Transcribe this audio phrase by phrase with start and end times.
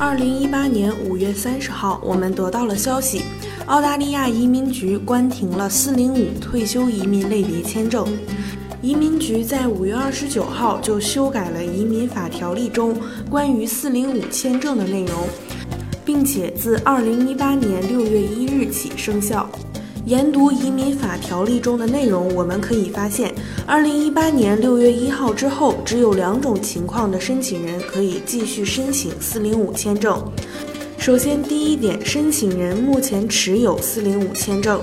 [0.00, 3.22] 二零一八年五月三十号，我们得到了消息，
[3.66, 8.06] 澳大利亚移民局关停了四零五退休移民类别签证。
[8.80, 12.96] 移民局在五月二十九号就修改了移民法条例中
[13.28, 15.16] 关于四零五签证的内容，
[16.04, 19.50] 并且自二零一八年六月一日起生效。
[20.04, 23.34] 研读移民法条例中的内容，我们可以发现，
[23.66, 30.22] 二零一八年六月一号之后，只有两种情况的申请人可以继续申请四零五签证。
[30.98, 34.78] 首先，第一点，申请人目前持有四零五签证；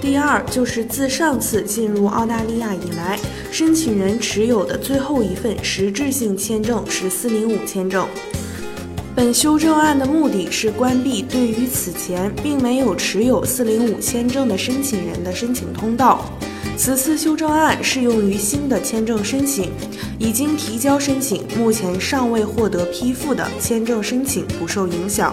[0.00, 3.18] 第二，就是自上次进入澳大利亚以来，
[3.50, 8.06] 申请人持有的最后一份实质性签证是四零五签证。
[9.16, 16.24] 本修正案的目的是关闭对于此前并没有持有405签证的申请人的申请通道。
[16.76, 19.70] 此次修正案适用于新的签证申请，
[20.18, 25.32] 已经提交申请、目前尚未获得批复的签证申请不受影响。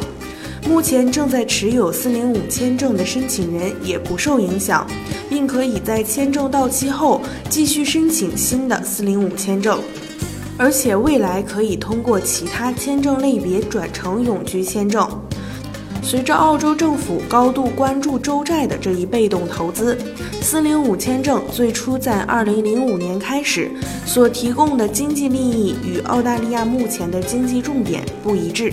[0.68, 4.86] 目前正在持有405签证的申请人也不受影响，
[5.28, 9.80] 并可以在签证到期后继续申请新的405签证。
[10.62, 15.10] 而且未来可以通过其他签证类别转成永居签证。
[16.04, 19.98] 随着澳洲政府高度关注州债的这一被动投资
[20.44, 23.72] ，405签证最初在2005年开始
[24.06, 28.72] 所提供的经济利益与澳大利亚目前的经济重点不一致，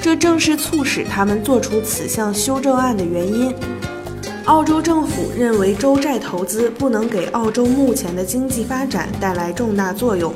[0.00, 3.54] 这正是促使他们做出此项修正案的原因。
[4.46, 10.32] 澳洲政府认为州债投资不能给澳洲目前的经济发展带来重大作用。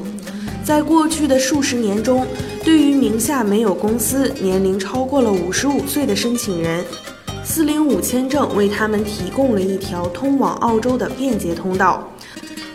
[0.64, 2.24] 在过去的数十年中，
[2.64, 6.84] 对于名下没有公司、年龄超过了五十五岁的申请人
[7.44, 12.08] ，405签证为他们提供了一条通往澳洲的便捷通道。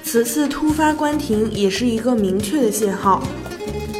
[0.03, 3.23] 此次突发关停也是一个明确的信号，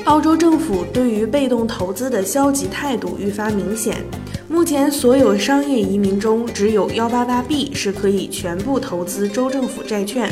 [0.03, 3.97] 澳洲政府对于被动投资的消极态度愈发明显。
[4.49, 10.31] 目前，所有商业移民中，只有 188B 是可以全部投资州政府债券，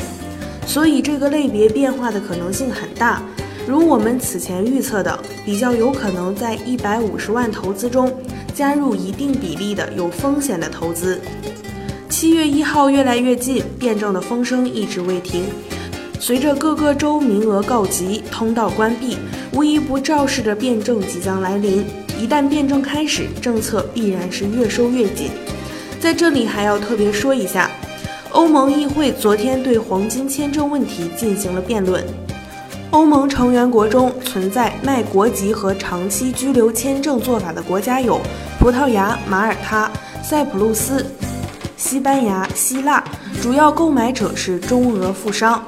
[0.66, 3.22] 所以这个类别变化的可能性很大。
[3.66, 8.14] 如我们此前预测的，比较有可能在一百五十万投资中
[8.54, 11.20] 加入一定比例的有风险的投资。
[12.08, 15.44] 七月一号越来越近，辩证的风声一直未停。
[16.20, 19.18] 随着各个州名额告急，通道关闭，
[19.52, 21.84] 无一不昭示着辩证即将来临。
[22.20, 25.28] 一旦辩证开始，政策必然是越收越紧。
[26.00, 27.68] 在这里还要特别说一下，
[28.30, 32.02] 欧盟议会昨天对黄金签证问题进行了辩论。
[32.96, 38.18] 欧盟成员国中存在卖国籍和长期居留签证做法的国家有
[38.58, 39.90] 葡萄牙、马耳他、
[40.22, 41.04] 塞浦路斯、
[41.76, 43.04] 西班牙、希腊，
[43.42, 45.62] 主要购买者是中俄富商。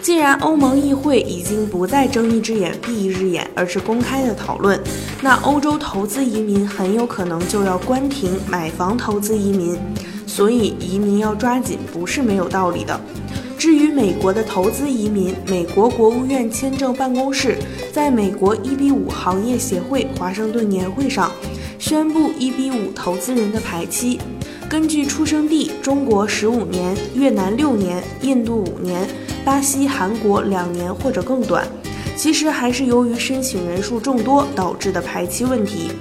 [0.00, 4.76] 既然欧盟议会已经不再睁一只眼闭一只眼，而是公开的讨论，
[5.20, 9.78] 那欧洲投资移民很有可能就要关停买房投资移民，
[10.26, 13.00] 所以移民要抓紧不是没有道理的。
[13.62, 17.56] 至于美国的投资移民，美国国务院签证办公室
[17.92, 21.30] 在美国 EB 五行业协会华盛顿年会上
[21.78, 24.18] 宣布 EB 五投资人的排期，
[24.68, 29.06] 根据出生地，中国十五年，越南六年，印度五年，
[29.44, 31.64] 巴西、韩国两年或者更短。
[32.16, 35.92] 其实还是由于申请人数众多导致的排期问题。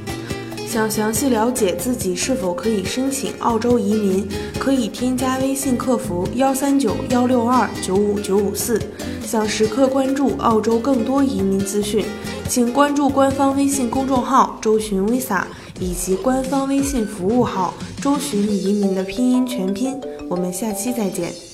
[0.71, 4.25] 想详细了解自己是否可以申请澳洲移民，
[4.57, 8.81] 可以添加微信客服幺三九幺六二九五九五四。
[9.21, 12.05] 想时刻关注澳洲更多移民资讯，
[12.47, 15.43] 请关注官方微信公众号“周巡 Visa”
[15.77, 19.99] 以及官方微信服务号“周巡移民”的拼音全拼。
[20.29, 21.50] 我们下期再见。